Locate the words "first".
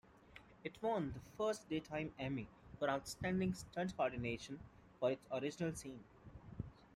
1.37-1.69